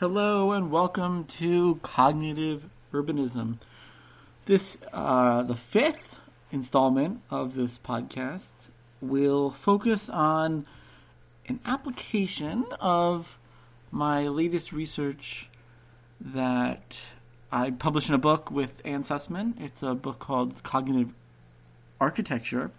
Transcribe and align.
Hello 0.00 0.50
and 0.50 0.72
welcome 0.72 1.22
to 1.24 1.78
Cognitive 1.84 2.68
Urbanism. 2.92 3.58
This, 4.44 4.76
uh, 4.92 5.44
the 5.44 5.54
fifth 5.54 6.16
installment 6.50 7.20
of 7.30 7.54
this 7.54 7.78
podcast, 7.78 8.50
We'll 9.00 9.52
focus 9.52 10.08
on 10.08 10.66
an 11.46 11.60
application 11.64 12.64
of 12.80 13.38
my 13.92 14.26
latest 14.26 14.72
research 14.72 15.48
that 16.20 16.98
I 17.52 17.70
published 17.70 18.08
in 18.08 18.16
a 18.16 18.18
book 18.18 18.50
with 18.50 18.72
Ann 18.84 19.04
Sussman. 19.04 19.60
It's 19.60 19.84
a 19.84 19.94
book 19.94 20.18
called 20.18 20.60
Cognitive 20.64 21.14
Architecture. 22.00 22.72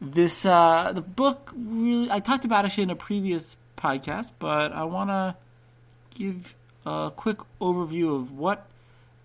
This 0.00 0.46
uh, 0.46 0.92
the 0.94 1.00
book 1.00 1.52
really 1.56 2.12
I 2.12 2.20
talked 2.20 2.44
about 2.44 2.64
actually 2.64 2.84
in 2.84 2.90
a 2.90 2.96
previous 2.96 3.56
podcast, 3.76 4.30
but 4.38 4.70
I 4.70 4.84
want 4.84 5.10
to 5.10 5.34
give 6.18 6.54
a 6.84 7.12
quick 7.14 7.38
overview 7.60 8.14
of 8.14 8.32
what 8.36 8.66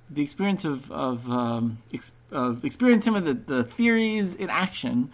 the 0.10 0.22
experience 0.22 0.64
of 0.66 0.92
of, 0.92 1.30
um, 1.30 1.80
ex- 1.94 2.12
of 2.32 2.64
experiencing 2.64 3.14
some 3.14 3.16
of 3.16 3.26
the, 3.26 3.34
the 3.34 3.64
theories 3.64 4.36
in 4.36 4.50
action. 4.50 5.12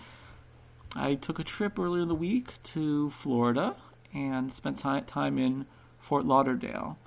I 0.96 1.16
took 1.16 1.40
a 1.40 1.44
trip 1.44 1.78
earlier 1.78 2.02
in 2.02 2.08
the 2.08 2.16
week 2.16 2.52
to 2.74 3.12
Florida 3.12 3.76
and 4.14 4.52
spent 4.52 4.80
time 4.80 5.38
in 5.38 5.66
Fort 6.00 6.26
Lauderdale. 6.26 6.98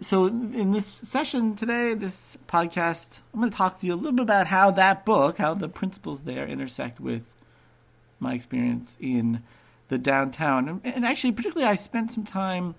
so, 0.00 0.26
in 0.26 0.72
this 0.72 0.86
session 0.86 1.54
today, 1.54 1.92
this 1.92 2.36
podcast, 2.48 3.20
I'm 3.34 3.40
going 3.40 3.50
to 3.50 3.56
talk 3.56 3.80
to 3.80 3.86
you 3.86 3.92
a 3.92 3.96
little 3.96 4.12
bit 4.12 4.22
about 4.22 4.46
how 4.46 4.70
that 4.72 5.04
book, 5.04 5.36
how 5.36 5.52
the 5.52 5.68
principles 5.68 6.22
there 6.22 6.46
intersect 6.46 6.98
with 6.98 7.22
my 8.20 8.32
experience 8.32 8.96
in 9.00 9.42
the 9.88 9.98
downtown. 9.98 10.68
And, 10.68 10.80
and 10.84 11.04
actually, 11.04 11.32
particularly, 11.32 11.70
I 11.70 11.74
spent 11.74 12.12
some 12.12 12.24
time 12.24 12.74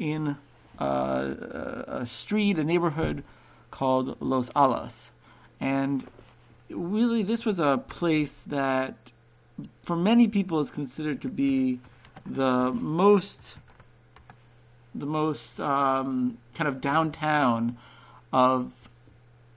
in 0.00 0.36
a 0.78 2.04
street, 2.06 2.58
a 2.58 2.64
neighborhood 2.64 3.22
called 3.70 4.16
Los 4.20 4.48
Olas. 4.50 5.10
And 5.60 6.06
really, 6.70 7.22
this 7.22 7.44
was 7.44 7.60
a 7.60 7.78
place 7.88 8.42
that, 8.46 8.94
for 9.82 9.94
many 9.94 10.26
people, 10.26 10.58
is 10.60 10.70
considered 10.70 11.20
to 11.22 11.28
be 11.28 11.78
the 12.26 12.72
most 12.72 13.56
the 14.92 15.06
most 15.06 15.60
um, 15.60 16.36
kind 16.54 16.66
of 16.66 16.80
downtown 16.80 17.76
of 18.32 18.72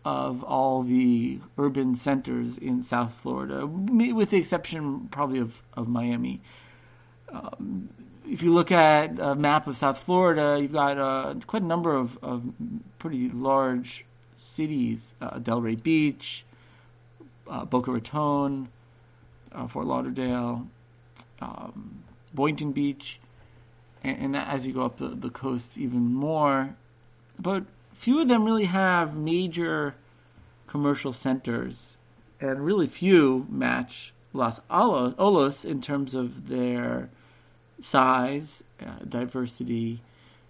of 0.06 0.44
all 0.44 0.84
the 0.84 1.40
urban 1.58 1.96
centers 1.96 2.58
in 2.58 2.84
South 2.84 3.14
Florida, 3.14 3.66
with 3.66 4.32
the 4.32 4.38
exception 4.38 5.08
probably 5.10 5.40
of, 5.40 5.62
of 5.76 5.88
Miami. 5.88 6.42
Um, 7.30 7.88
if 8.30 8.42
you 8.42 8.54
look 8.54 8.72
at 8.72 9.20
a 9.20 9.36
map 9.36 9.68
of 9.68 9.78
South 9.78 9.98
Florida, 9.98 10.58
you've 10.62 10.74
got 10.74 10.98
uh, 10.98 11.36
quite 11.46 11.62
a 11.62 11.66
number 11.66 11.96
of, 11.96 12.18
of 12.24 12.44
pretty 13.00 13.30
large 13.30 14.06
cities: 14.38 15.16
uh, 15.22 15.40
Delray 15.40 15.82
Beach, 15.82 16.46
uh, 17.48 17.66
Boca 17.66 17.92
Raton, 17.92 18.70
uh, 19.52 19.68
Fort 19.68 19.86
Lauderdale, 19.86 20.68
um, 21.42 22.04
Boynton 22.34 22.72
Beach, 22.72 23.20
and, 24.04 24.36
and, 24.36 24.38
as 24.38 24.66
you 24.66 24.74
go 24.74 24.84
up 24.84 24.98
the, 24.98 25.10
the 25.10 25.30
coast, 25.30 25.78
even 25.78 26.14
more. 26.14 26.76
But 27.40 27.64
few 27.94 28.22
of 28.22 28.28
them 28.28 28.46
really 28.46 28.66
have 28.66 29.16
major 29.16 29.96
commercial 30.68 31.14
centers, 31.14 31.98
and 32.40 32.66
really 32.66 32.88
few 32.88 33.46
match 33.50 34.14
Los 34.34 34.60
Olas 34.70 35.66
in 35.66 35.82
terms 35.82 36.16
of 36.16 36.48
their 36.48 37.10
size, 37.84 38.64
uh, 38.82 39.04
diversity, 39.08 40.02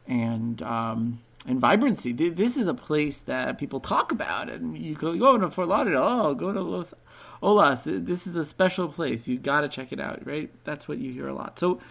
and 0.07 0.61
um, 0.61 1.19
and 1.45 1.59
vibrancy. 1.59 2.13
This 2.13 2.55
is 2.55 2.67
a 2.67 2.73
place 2.73 3.19
that 3.21 3.57
people 3.57 3.79
talk 3.79 4.11
about, 4.11 4.49
and 4.49 4.77
you 4.77 4.95
go 4.95 5.17
go 5.17 5.37
to 5.37 5.49
Fort 5.49 5.67
Lauderdale. 5.67 6.03
Oh, 6.03 6.33
go 6.33 6.53
to 6.53 6.61
Los 6.61 6.93
Olas. 7.41 8.05
This 8.05 8.27
is 8.27 8.35
a 8.35 8.45
special 8.45 8.87
place. 8.87 9.27
You 9.27 9.37
got 9.37 9.61
to 9.61 9.69
check 9.69 9.91
it 9.91 9.99
out, 9.99 10.25
right? 10.25 10.49
That's 10.63 10.87
what 10.87 10.99
you 10.99 11.11
hear 11.11 11.27
a 11.27 11.33
lot. 11.33 11.59
So, 11.59 11.81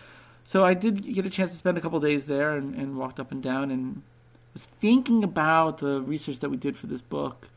so 0.45 0.65
I 0.65 0.75
did 0.75 1.03
get 1.03 1.27
a 1.27 1.31
chance 1.31 1.51
to 1.51 1.57
spend 1.57 1.77
a 1.77 1.81
couple 1.81 2.01
days 2.01 2.27
there 2.27 2.57
and, 2.57 2.75
and 2.75 2.97
walked 2.97 3.21
up 3.21 3.33
and 3.33 3.43
down 3.43 3.71
and 3.71 4.03
was 4.55 4.65
thinking 4.81 5.25
about 5.25 5.79
the 5.79 6.01
research 6.01 6.39
that 6.41 6.51
we 6.51 6.57
did 6.57 6.77
for 6.77 6.87
this 6.87 7.01
book 7.01 7.49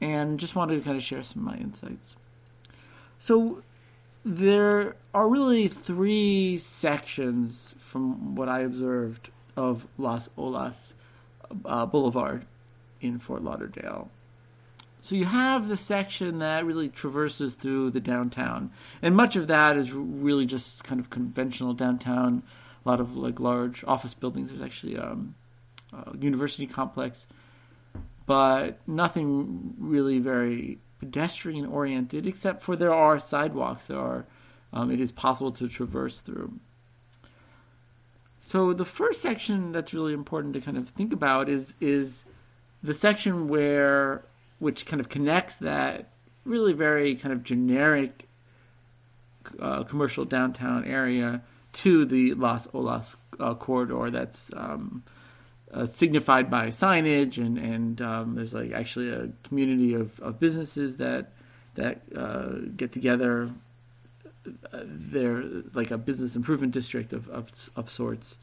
and 0.00 0.38
just 0.38 0.54
wanted 0.54 0.76
to 0.76 0.82
kind 0.82 0.96
of 0.96 1.02
share 1.02 1.22
some 1.22 1.46
of 1.46 1.54
my 1.54 1.58
insights. 1.60 2.16
So 3.18 3.62
there 4.24 4.96
are 5.12 5.28
really 5.28 5.68
three 5.68 6.58
sections 6.58 7.74
from 7.78 8.34
what 8.34 8.48
I 8.48 8.60
observed 8.60 9.30
of 9.56 9.86
Las 9.98 10.28
Olas 10.38 10.94
uh, 11.64 11.86
Boulevard 11.86 12.44
in 13.00 13.18
Fort 13.18 13.42
Lauderdale. 13.42 14.10
So 15.02 15.14
you 15.14 15.26
have 15.26 15.68
the 15.68 15.76
section 15.76 16.38
that 16.38 16.64
really 16.64 16.88
traverses 16.88 17.52
through 17.52 17.90
the 17.90 18.00
downtown, 18.00 18.70
and 19.02 19.14
much 19.14 19.36
of 19.36 19.48
that 19.48 19.76
is 19.76 19.92
really 19.92 20.46
just 20.46 20.82
kind 20.82 20.98
of 20.98 21.10
conventional 21.10 21.74
downtown. 21.74 22.42
A 22.84 22.88
lot 22.88 23.00
of 23.00 23.14
like 23.14 23.38
large 23.38 23.84
office 23.84 24.14
buildings. 24.14 24.48
There's 24.48 24.62
actually 24.62 24.96
um, 24.96 25.34
uh, 25.92 26.12
university 26.18 26.66
complex, 26.66 27.26
but 28.24 28.78
nothing 28.86 29.74
really 29.78 30.20
very 30.20 30.78
pedestrian 31.04 31.66
oriented, 31.66 32.26
except 32.26 32.62
for 32.62 32.76
there 32.76 32.94
are 32.94 33.20
sidewalks. 33.20 33.86
There 33.86 33.98
are, 33.98 34.24
um, 34.72 34.90
it 34.90 35.00
is 35.00 35.12
possible 35.12 35.52
to 35.52 35.68
traverse 35.68 36.20
through. 36.20 36.52
So 38.40 38.72
the 38.72 38.86
first 38.86 39.20
section 39.20 39.72
that's 39.72 39.92
really 39.92 40.14
important 40.14 40.54
to 40.54 40.60
kind 40.60 40.76
of 40.76 40.88
think 40.88 41.12
about 41.12 41.48
is 41.48 41.74
is 41.80 42.24
the 42.82 42.94
section 42.94 43.48
where 43.48 44.24
which 44.58 44.86
kind 44.86 45.00
of 45.00 45.08
connects 45.08 45.56
that 45.56 46.10
really 46.44 46.72
very 46.72 47.14
kind 47.16 47.32
of 47.32 47.42
generic 47.42 48.28
uh, 49.60 49.84
commercial 49.84 50.24
downtown 50.24 50.84
area 50.84 51.42
to 51.72 52.04
the 52.04 52.34
Las 52.34 52.66
Olas 52.68 53.16
uh, 53.40 53.54
corridor 53.54 54.10
that's 54.10 54.50
um, 54.56 55.02
uh, 55.74 55.86
signified 55.86 56.50
by 56.50 56.68
signage, 56.68 57.38
and 57.38 57.58
and 57.58 58.00
um, 58.00 58.34
there's 58.36 58.54
like 58.54 58.72
actually 58.72 59.10
a 59.10 59.28
community 59.42 59.94
of, 59.94 60.18
of 60.20 60.38
businesses 60.38 60.96
that 60.96 61.32
that 61.74 62.02
uh, 62.16 62.50
get 62.76 62.92
together. 62.92 63.50
They're 64.72 65.42
like 65.72 65.90
a 65.90 65.98
business 65.98 66.36
improvement 66.36 66.72
district 66.72 67.12
of, 67.12 67.28
of 67.28 67.50
of 67.76 67.90
sorts. 67.90 68.36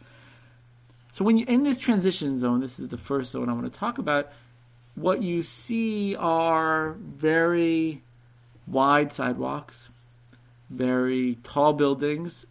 So 1.13 1.23
when 1.25 1.37
you're 1.37 1.47
in 1.47 1.63
this 1.63 1.77
transition 1.77 2.37
zone, 2.39 2.59
this 2.59 2.79
is 2.79 2.87
the 2.87 2.97
first 2.97 3.31
zone 3.31 3.49
I 3.49 3.53
want 3.53 3.71
to 3.71 3.79
talk 3.79 3.97
about. 3.97 4.31
What 4.95 5.21
you 5.21 5.43
see 5.43 6.15
are 6.15 6.95
very 6.99 8.01
wide 8.67 9.13
sidewalks, 9.13 9.89
very 10.69 11.37
tall 11.43 11.73
buildings, 11.73 12.45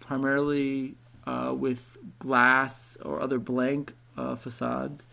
primarily 0.00 0.96
uh, 1.26 1.54
with 1.56 1.96
glass 2.18 2.96
or 3.04 3.20
other 3.20 3.38
blank 3.38 3.92
uh, 4.16 4.36
facades. 4.36 5.06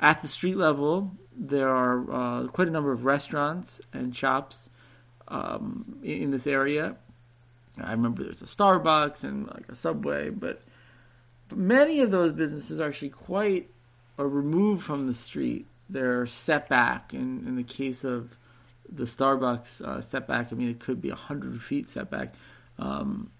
At 0.00 0.22
the 0.22 0.28
street 0.28 0.56
level, 0.56 1.10
there 1.36 1.68
are 1.68 2.12
uh, 2.12 2.46
quite 2.48 2.68
a 2.68 2.70
number 2.70 2.92
of 2.92 3.04
restaurants 3.04 3.80
and 3.92 4.16
shops 4.16 4.70
um, 5.28 5.98
in, 6.02 6.22
in, 6.22 6.30
this 6.30 6.46
area. 6.46 6.96
I 7.78 7.92
remember 7.92 8.24
there's 8.24 8.42
a 8.42 8.46
Starbucks 8.46 9.24
and 9.24 9.46
like 9.46 9.68
a 9.68 9.74
Subway, 9.74 10.30
but, 10.30 10.62
many 11.54 12.00
of 12.00 12.10
those 12.10 12.32
businesses 12.32 12.80
are 12.80 12.88
actually 12.88 13.10
quite 13.10 13.68
are 14.18 14.28
removed 14.28 14.84
from 14.84 15.06
the 15.06 15.14
street. 15.14 15.66
They're 15.88 16.26
set 16.26 16.68
back. 16.68 17.14
In, 17.14 17.44
in 17.46 17.56
the 17.56 17.64
case 17.64 18.04
of 18.04 18.30
the 18.90 19.04
Starbucks 19.04 19.80
uh, 19.80 20.00
setback, 20.00 20.52
I 20.52 20.56
mean, 20.56 20.68
it 20.68 20.80
could 20.80 21.00
be 21.00 21.08
100 21.08 21.60
feet 21.62 21.88
setback. 21.88 22.34
Um, 22.78 23.30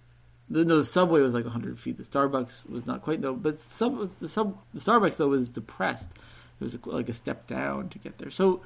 the, 0.51 0.65
no, 0.65 0.79
the 0.79 0.85
subway 0.85 1.21
was 1.21 1.33
like 1.33 1.45
100 1.45 1.79
feet. 1.79 1.97
The 1.97 2.03
Starbucks 2.03 2.69
was 2.69 2.85
not 2.85 3.03
quite 3.03 3.23
though, 3.23 3.35
but 3.35 3.57
the 3.57 3.63
sub 3.63 4.01
the 4.01 4.27
Starbucks 4.27 5.17
though 5.17 5.29
was 5.29 5.49
depressed. 5.49 6.09
It 6.61 6.65
was 6.65 6.77
like 6.85 7.09
a 7.09 7.15
step 7.15 7.47
down 7.47 7.89
to 7.91 7.99
get 7.99 8.19
there. 8.19 8.31
So 8.31 8.61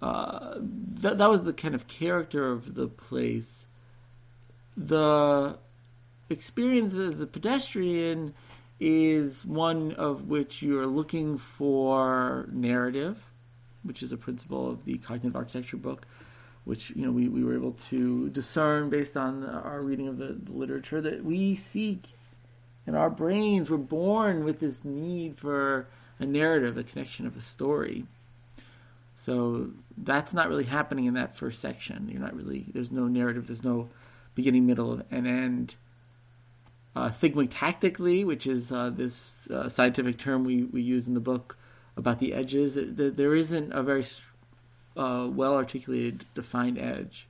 uh, 0.00 0.54
that 0.58 1.18
that 1.18 1.28
was 1.30 1.42
the 1.42 1.52
kind 1.52 1.74
of 1.74 1.86
character 1.86 2.50
of 2.50 2.74
the 2.74 2.88
place. 2.88 3.66
The 4.76 5.58
experience 6.30 6.94
as 6.94 7.20
a 7.20 7.26
pedestrian 7.26 8.32
is 8.78 9.44
one 9.44 9.92
of 9.92 10.28
which 10.28 10.62
you 10.62 10.78
are 10.80 10.86
looking 10.86 11.36
for 11.36 12.48
narrative, 12.50 13.22
which 13.82 14.02
is 14.02 14.10
a 14.10 14.16
principle 14.16 14.70
of 14.70 14.86
the 14.86 14.96
cognitive 14.98 15.36
architecture 15.36 15.76
book 15.76 16.06
which 16.64 16.90
you 16.90 17.04
know 17.04 17.12
we, 17.12 17.28
we 17.28 17.42
were 17.42 17.54
able 17.54 17.72
to 17.72 18.28
discern 18.30 18.90
based 18.90 19.16
on 19.16 19.44
our 19.44 19.80
reading 19.80 20.08
of 20.08 20.18
the, 20.18 20.36
the 20.42 20.52
literature 20.52 21.00
that 21.00 21.24
we 21.24 21.54
seek 21.54 22.04
in 22.86 22.94
our 22.94 23.10
brains. 23.10 23.70
We're 23.70 23.78
born 23.78 24.44
with 24.44 24.60
this 24.60 24.84
need 24.84 25.38
for 25.38 25.88
a 26.18 26.26
narrative 26.26 26.76
a 26.76 26.84
connection 26.84 27.26
of 27.26 27.36
a 27.36 27.40
story. 27.40 28.04
So 29.16 29.70
that's 29.98 30.32
not 30.32 30.48
really 30.48 30.64
happening 30.64 31.04
in 31.06 31.14
that 31.14 31.36
first 31.36 31.60
section. 31.60 32.08
You're 32.10 32.22
not 32.22 32.34
really 32.34 32.66
there's 32.72 32.90
no 32.90 33.06
narrative 33.06 33.46
there's 33.46 33.64
no 33.64 33.88
beginning 34.34 34.66
middle 34.66 35.02
and 35.10 35.26
end. 35.26 35.74
Uh, 36.96 37.10
thinking 37.10 37.48
which 38.26 38.46
is 38.46 38.72
uh, 38.72 38.90
this 38.90 39.48
uh, 39.50 39.68
scientific 39.68 40.18
term 40.18 40.44
we, 40.44 40.64
we 40.64 40.82
use 40.82 41.06
in 41.06 41.14
the 41.14 41.20
book 41.20 41.56
about 41.96 42.18
the 42.18 42.32
edges. 42.32 42.76
There 42.76 43.34
isn't 43.34 43.72
a 43.72 43.82
very 43.82 44.04
uh, 44.96 45.28
well 45.30 45.54
articulated, 45.54 46.24
defined 46.34 46.78
edge. 46.78 47.26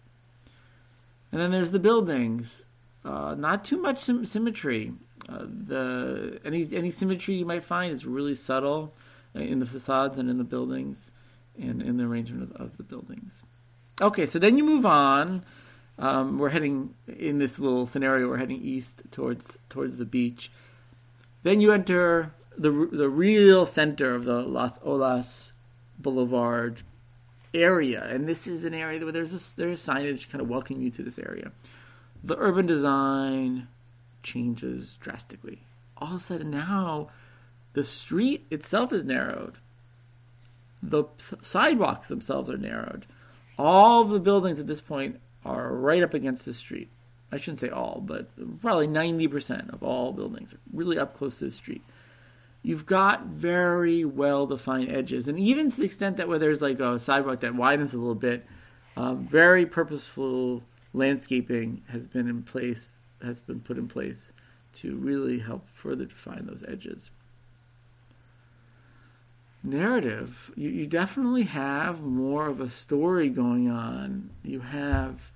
And 1.32 1.40
then 1.40 1.50
there's 1.50 1.70
the 1.70 1.78
buildings. 1.78 2.64
Uh, 3.04 3.34
not 3.34 3.64
too 3.64 3.80
much 3.80 4.00
sim- 4.00 4.24
symmetry. 4.24 4.92
Uh, 5.28 5.44
the 5.66 6.40
any 6.44 6.68
any 6.72 6.90
symmetry 6.90 7.34
you 7.34 7.46
might 7.46 7.64
find 7.64 7.92
is 7.92 8.04
really 8.04 8.34
subtle 8.34 8.92
in 9.34 9.58
the 9.60 9.66
facades 9.66 10.18
and 10.18 10.28
in 10.28 10.38
the 10.38 10.44
buildings, 10.44 11.10
and 11.58 11.80
in 11.82 11.96
the 11.96 12.04
arrangement 12.04 12.50
of, 12.54 12.60
of 12.60 12.76
the 12.76 12.82
buildings. 12.82 13.42
Okay, 14.00 14.26
so 14.26 14.38
then 14.38 14.56
you 14.56 14.64
move 14.64 14.84
on. 14.86 15.44
Um, 15.98 16.38
we're 16.38 16.48
heading 16.48 16.94
in 17.06 17.38
this 17.38 17.58
little 17.58 17.86
scenario. 17.86 18.28
We're 18.28 18.38
heading 18.38 18.62
east 18.62 19.02
towards 19.10 19.56
towards 19.68 19.98
the 19.98 20.06
beach. 20.06 20.50
Then 21.42 21.60
you 21.60 21.72
enter 21.72 22.32
the 22.56 22.70
the 22.90 23.08
real 23.08 23.66
center 23.66 24.14
of 24.14 24.24
the 24.24 24.40
Las 24.40 24.78
Olas 24.80 25.52
Boulevard 25.98 26.82
area, 27.52 28.04
and 28.04 28.28
this 28.28 28.46
is 28.46 28.64
an 28.64 28.74
area 28.74 29.00
where 29.00 29.12
there's 29.12 29.34
a, 29.34 29.56
there's 29.56 29.84
signage 29.84 30.30
kind 30.30 30.42
of 30.42 30.48
welcoming 30.48 30.82
you 30.82 30.90
to 30.90 31.02
this 31.02 31.18
area. 31.18 31.52
The 32.22 32.36
urban 32.38 32.66
design 32.66 33.68
changes 34.22 34.96
drastically. 35.00 35.62
All 35.96 36.16
of 36.16 36.20
a 36.20 36.24
sudden 36.24 36.50
now, 36.50 37.08
the 37.72 37.84
street 37.84 38.46
itself 38.50 38.92
is 38.92 39.04
narrowed. 39.04 39.56
The 40.82 41.04
sidewalks 41.42 42.08
themselves 42.08 42.50
are 42.50 42.56
narrowed. 42.56 43.06
All 43.58 44.04
the 44.04 44.20
buildings 44.20 44.60
at 44.60 44.66
this 44.66 44.80
point 44.80 45.20
are 45.44 45.72
right 45.74 46.02
up 46.02 46.14
against 46.14 46.44
the 46.44 46.54
street. 46.54 46.88
I 47.32 47.36
shouldn't 47.36 47.60
say 47.60 47.68
all, 47.68 48.02
but 48.04 48.28
probably 48.60 48.88
90% 48.88 49.72
of 49.72 49.82
all 49.82 50.12
buildings 50.12 50.52
are 50.52 50.60
really 50.72 50.98
up 50.98 51.16
close 51.16 51.38
to 51.38 51.46
the 51.46 51.50
street. 51.52 51.82
You've 52.62 52.86
got 52.86 53.26
very 53.26 54.04
well 54.04 54.46
defined 54.46 54.90
edges, 54.90 55.28
and 55.28 55.38
even 55.38 55.70
to 55.70 55.76
the 55.78 55.84
extent 55.84 56.18
that 56.18 56.28
where 56.28 56.38
there's 56.38 56.60
like 56.60 56.80
a 56.80 56.98
sidewalk 56.98 57.40
that 57.40 57.54
widens 57.54 57.94
a 57.94 57.98
little 57.98 58.14
bit, 58.14 58.46
um, 58.96 59.26
very 59.26 59.64
purposeful 59.64 60.62
landscaping 60.92 61.82
has 61.88 62.06
been 62.06 62.28
in 62.28 62.42
place, 62.42 62.98
has 63.22 63.40
been 63.40 63.60
put 63.60 63.78
in 63.78 63.88
place 63.88 64.32
to 64.74 64.96
really 64.96 65.38
help 65.38 65.66
further 65.74 66.04
define 66.04 66.46
those 66.46 66.64
edges. 66.66 67.10
Narrative, 69.62 70.52
you, 70.56 70.70
you 70.70 70.86
definitely 70.86 71.42
have 71.42 72.02
more 72.02 72.46
of 72.46 72.60
a 72.60 72.68
story 72.68 73.28
going 73.28 73.70
on. 73.70 74.30
You 74.42 74.60
have 74.60 75.32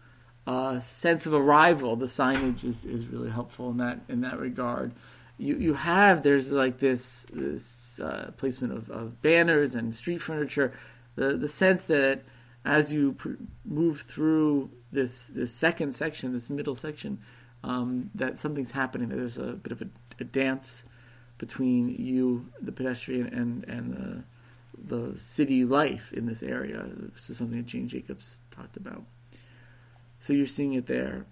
a 0.46 0.80
sense 0.82 1.26
of 1.26 1.34
arrival. 1.34 1.96
The 1.96 2.06
signage 2.06 2.64
is, 2.64 2.84
is 2.84 3.06
really 3.06 3.30
helpful 3.30 3.70
in 3.70 3.78
that 3.78 4.00
in 4.08 4.22
that 4.22 4.38
regard. 4.38 4.92
You 5.38 5.56
you 5.56 5.74
have 5.74 6.22
there's 6.22 6.52
like 6.52 6.78
this 6.78 7.26
this 7.32 8.00
uh, 8.00 8.32
placement 8.36 8.72
of, 8.72 8.90
of 8.90 9.20
banners 9.22 9.74
and 9.74 9.94
street 9.94 10.18
furniture. 10.18 10.72
The 11.16 11.36
the 11.36 11.48
sense 11.48 11.84
that 11.84 12.22
as 12.64 12.92
you 12.92 13.12
pr- 13.12 13.32
move 13.64 14.02
through 14.02 14.70
this 14.92 15.26
this 15.26 15.52
second 15.52 15.94
section, 15.94 16.32
this 16.32 16.50
middle 16.50 16.74
section, 16.74 17.20
um, 17.62 18.10
that 18.14 18.38
something's 18.38 18.70
happening. 18.70 19.08
That 19.08 19.16
there's 19.16 19.38
a 19.38 19.52
bit 19.52 19.72
of 19.72 19.82
a, 19.82 19.88
a, 20.20 20.24
dance 20.24 20.84
between 21.38 21.88
you, 21.88 22.48
the 22.60 22.72
pedestrian, 22.72 23.26
and 23.26 23.64
and 23.64 24.24
the, 24.86 25.12
the 25.12 25.18
city 25.18 25.64
life 25.64 26.12
in 26.12 26.26
this 26.26 26.42
area. 26.42 26.86
This 27.14 27.30
is 27.30 27.38
something 27.38 27.58
that 27.58 27.66
Jane 27.66 27.88
Jacobs 27.88 28.40
talked 28.50 28.76
about. 28.76 29.02
So 30.20 30.32
you're 30.32 30.46
seeing 30.46 30.74
it 30.74 30.86
there. 30.86 31.26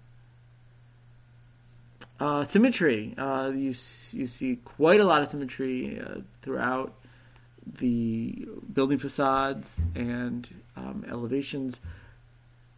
Uh, 2.19 2.43
symmetry. 2.45 3.13
Uh, 3.17 3.51
you 3.53 3.73
you 4.11 4.27
see 4.27 4.57
quite 4.63 4.99
a 4.99 5.03
lot 5.03 5.21
of 5.21 5.27
symmetry 5.29 5.99
uh, 5.99 6.21
throughout 6.41 6.93
the 7.79 8.47
building 8.71 8.97
facades 8.97 9.81
and 9.95 10.47
um, 10.77 11.03
elevations. 11.09 11.79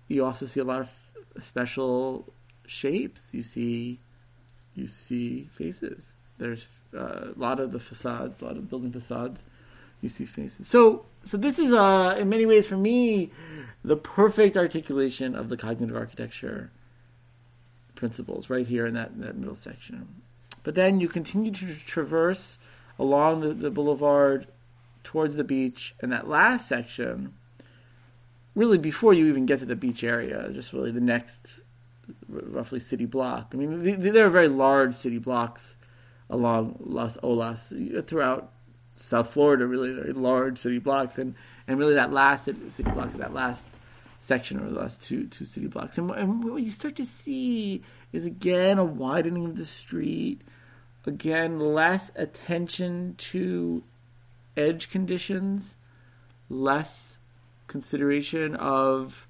You 0.07 0.25
also 0.25 0.45
see 0.45 0.61
a 0.61 0.63
lot 0.63 0.81
of 0.81 1.43
special 1.43 2.33
shapes. 2.65 3.33
You 3.33 3.43
see, 3.43 3.99
you 4.73 4.87
see 4.87 5.49
faces. 5.53 6.13
There's 6.37 6.67
uh, 6.95 7.33
a 7.35 7.39
lot 7.39 7.59
of 7.59 7.71
the 7.71 7.79
facades, 7.79 8.41
a 8.41 8.45
lot 8.45 8.57
of 8.57 8.69
building 8.69 8.91
facades. 8.91 9.45
You 10.01 10.09
see 10.09 10.25
faces. 10.25 10.67
So, 10.67 11.05
so 11.23 11.37
this 11.37 11.57
is, 11.57 11.73
uh, 11.73 12.15
in 12.17 12.29
many 12.29 12.45
ways, 12.45 12.67
for 12.67 12.77
me, 12.77 13.31
the 13.83 13.95
perfect 13.95 14.55
articulation 14.55 15.35
of 15.35 15.49
the 15.49 15.57
cognitive 15.57 15.95
architecture 15.95 16.71
principles 17.95 18.49
right 18.49 18.67
here 18.67 18.85
in 18.85 18.93
that, 18.93 19.11
in 19.11 19.21
that 19.21 19.37
middle 19.37 19.55
section. 19.55 20.07
But 20.63 20.75
then 20.75 20.99
you 20.99 21.07
continue 21.07 21.51
to 21.51 21.75
traverse 21.85 22.57
along 22.97 23.41
the, 23.41 23.53
the 23.53 23.69
boulevard 23.69 24.47
towards 25.03 25.35
the 25.35 25.43
beach, 25.43 25.95
and 26.01 26.11
that 26.11 26.27
last 26.27 26.67
section, 26.67 27.33
really 28.55 28.77
before 28.77 29.13
you 29.13 29.27
even 29.27 29.45
get 29.45 29.59
to 29.59 29.65
the 29.65 29.75
beach 29.75 30.03
area, 30.03 30.49
just 30.51 30.73
really 30.73 30.91
the 30.91 31.01
next 31.01 31.59
roughly 32.27 32.79
city 32.79 33.05
block. 33.05 33.51
I 33.53 33.57
mean, 33.57 34.01
there 34.01 34.25
are 34.25 34.29
very 34.29 34.47
large 34.47 34.95
city 34.95 35.17
blocks 35.17 35.75
along 36.29 36.77
Las 36.79 37.17
Olas 37.17 37.71
uh, 37.71 38.01
throughout 38.01 38.51
South 38.97 39.31
Florida, 39.33 39.67
really 39.67 39.93
very 39.93 40.13
large 40.13 40.57
city 40.57 40.79
blocks, 40.79 41.17
and, 41.17 41.35
and 41.67 41.77
really 41.77 41.95
that 41.95 42.11
last 42.11 42.45
city 42.45 42.91
block 42.91 43.09
is 43.11 43.17
that 43.17 43.33
last 43.33 43.69
section 44.25 44.59
or 44.59 44.69
the 44.69 44.79
last 44.79 45.01
two 45.01 45.27
two 45.27 45.45
city 45.45 45.67
blocks. 45.67 45.97
And, 45.97 46.09
and 46.11 46.43
what 46.43 46.63
you 46.63 46.71
start 46.71 46.95
to 46.97 47.05
see 47.05 47.83
is 48.11 48.25
again 48.25 48.77
a 48.77 48.85
widening 48.85 49.45
of 49.45 49.57
the 49.57 49.65
street, 49.65 50.41
again 51.05 51.59
less 51.59 52.11
attention 52.15 53.15
to 53.17 53.83
edge 54.57 54.89
conditions, 54.89 55.75
less 56.49 57.19
consideration 57.67 58.55
of 58.55 59.27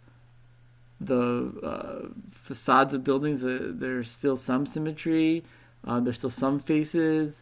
the 0.99 1.53
uh, 1.63 2.07
facades 2.31 2.93
of 2.93 3.03
buildings. 3.03 3.43
Uh, 3.43 3.71
there's 3.71 4.09
still 4.09 4.37
some 4.37 4.65
symmetry. 4.65 5.43
Uh, 5.85 5.99
there's 5.99 6.17
still 6.17 6.29
some 6.29 6.59
faces, 6.59 7.41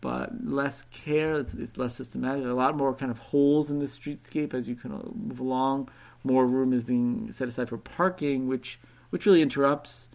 but 0.00 0.30
less 0.44 0.84
care. 0.90 1.36
It's, 1.40 1.54
it's, 1.54 1.76
less 1.78 1.96
systematic. 1.96 2.40
There 2.40 2.48
are 2.48 2.52
A 2.52 2.56
lot 2.56 2.76
more 2.76 2.94
kind 2.94 3.10
of 3.10 3.18
holes 3.18 3.70
in 3.70 3.78
the 3.78 3.86
streetscape 3.86 4.54
as 4.54 4.68
you 4.68 4.74
kind 4.74 4.94
of 4.94 5.14
move 5.14 5.40
along. 5.40 5.88
More 6.24 6.46
room 6.46 6.72
is 6.72 6.82
being 6.82 7.30
set 7.32 7.48
aside 7.48 7.68
for 7.68 7.78
parking, 7.78 8.48
which 8.48 8.78
which 9.10 9.26
really 9.26 9.42
interrupts 9.42 10.08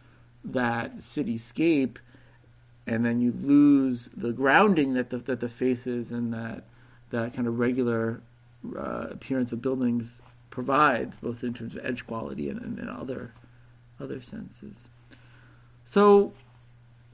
that 0.43 0.97
cityscape, 0.97 1.97
and 2.87 3.05
then 3.05 3.21
you 3.21 3.31
lose 3.31 4.09
the 4.17 4.31
grounding 4.33 4.93
that 4.95 5.09
the, 5.09 5.19
that 5.19 5.39
the 5.39 5.49
faces 5.49 6.11
and 6.11 6.33
that 6.33 6.63
that 7.11 7.33
kind 7.33 7.47
of 7.47 7.59
regular 7.59 8.21
uh, 8.75 9.07
appearance 9.11 9.51
of 9.51 9.61
buildings 9.61 10.21
provides, 10.49 11.15
both 11.17 11.43
in 11.43 11.53
terms 11.53 11.75
of 11.75 11.85
edge 11.85 12.05
quality 12.05 12.49
and, 12.49 12.61
and, 12.61 12.79
and 12.79 12.89
other 12.89 13.31
other 13.99 14.21
senses. 14.21 14.89
So, 15.85 16.33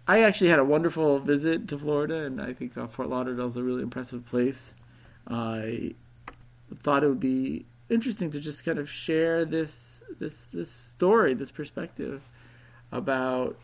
I 0.08 0.22
actually 0.22 0.50
had 0.50 0.60
a 0.60 0.64
wonderful 0.64 1.20
visit 1.20 1.68
to 1.70 1.78
Florida, 1.78 2.26
and 2.26 2.42
I 2.42 2.54
think 2.54 2.78
uh, 2.78 2.88
Fort 2.88 3.10
Lauderdale 3.10 3.48
is 3.48 3.58
a 3.58 3.64
really 3.64 3.82
impressive 3.82 4.26
place. 4.26 4.74
I 5.28 5.96
thought 6.84 7.04
it 7.04 7.08
would 7.08 7.20
be 7.20 7.66
interesting 7.90 8.32
to 8.32 8.40
just 8.40 8.64
kind 8.66 8.80
of 8.80 8.90
share 8.90 9.46
this 9.46 10.04
this 10.20 10.48
this 10.54 10.72
story, 10.72 11.34
this 11.34 11.52
perspective 11.52 12.22
about 12.92 13.58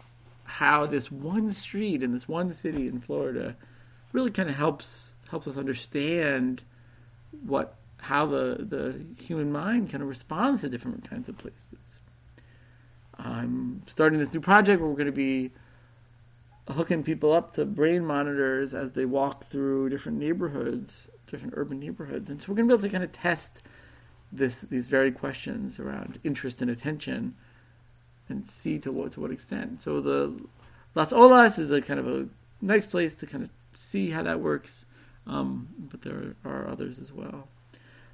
how 0.44 0.86
this 0.86 1.12
one 1.12 1.51
street 1.51 2.04
in 2.04 2.12
this 2.12 2.28
one 2.28 2.54
city 2.54 2.88
in 2.88 3.00
Florida 3.00 3.56
really 4.12 4.32
kind 4.32 4.50
of 4.50 4.56
helps 4.56 5.16
helps 5.30 5.48
us 5.48 5.58
understand 5.58 6.63
what 7.46 7.75
how 7.98 8.25
the, 8.25 8.58
the 8.68 9.24
human 9.24 9.51
mind 9.51 9.90
kind 9.92 10.01
of 10.01 10.10
responds 10.10 10.62
to 10.62 10.70
different 10.70 11.08
kinds 11.08 11.30
of 11.30 11.38
places. 11.38 12.00
I'm 13.18 13.84
starting 13.86 14.18
this 14.18 14.34
new 14.34 14.42
project 14.42 14.82
where 14.82 14.90
we're 14.90 14.96
going 14.96 15.06
to 15.06 15.12
be 15.12 15.51
hooking 16.68 17.04
people 17.04 17.32
up 17.32 17.54
to 17.54 17.66
brain 17.66 18.04
monitors 18.04 18.74
as 18.74 18.92
they 18.92 19.06
walk 19.06 19.46
through 19.46 19.90
different 19.90 20.18
neighborhoods, 20.18 21.10
different 21.28 21.54
urban 21.58 21.80
neighborhoods, 21.80 22.30
and 22.30 22.42
so 22.42 22.48
we're 22.50 22.56
going 22.56 22.68
to 22.68 22.75
be 22.75 22.80
able 22.80 22.90
to 22.90 22.92
kind 22.92 23.04
of 23.04 23.12
test 23.12 23.60
this 24.31 24.61
these 24.61 24.88
very 24.88 25.11
questions 25.11 25.79
around 25.79 26.19
interest 26.23 26.61
and 26.61 26.71
attention, 26.71 27.35
and 28.29 28.47
see 28.47 28.79
to 28.79 28.91
what 28.91 29.11
to 29.13 29.21
what 29.21 29.31
extent. 29.31 29.81
So 29.81 30.01
the 30.01 30.39
Las 30.95 31.11
Olas 31.11 31.59
is 31.59 31.71
a 31.71 31.81
kind 31.81 32.00
of 32.00 32.07
a 32.07 32.27
nice 32.61 32.85
place 32.85 33.15
to 33.15 33.25
kind 33.25 33.43
of 33.43 33.50
see 33.73 34.09
how 34.09 34.23
that 34.23 34.39
works, 34.39 34.85
um, 35.27 35.67
but 35.91 36.01
there 36.01 36.35
are 36.45 36.67
others 36.67 37.00
as 37.00 37.11
well. 37.11 37.47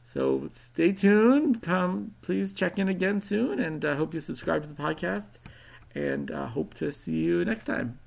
So 0.06 0.50
stay 0.54 0.94
tuned. 0.94 1.62
Come, 1.62 2.16
please 2.22 2.54
check 2.54 2.80
in 2.80 2.88
again 2.88 3.22
soon, 3.22 3.60
and 3.60 3.84
I 3.84 3.90
uh, 3.90 3.96
hope 3.96 4.14
you 4.14 4.22
subscribe 4.22 4.62
to 4.64 4.68
the 4.68 4.82
podcast. 4.82 5.32
And 5.96 6.30
uh, 6.32 6.46
hope 6.46 6.76
to 6.76 6.92
see 6.92 7.24
you 7.24 7.44
next 7.44 7.66
time. 7.66 7.98